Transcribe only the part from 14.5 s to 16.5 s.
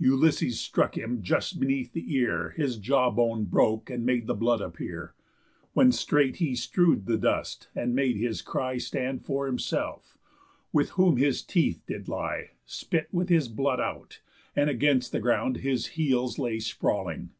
and against the ground His heels